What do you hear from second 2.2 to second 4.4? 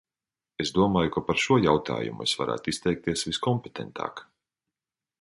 es varētu izteikties viskompetentāk.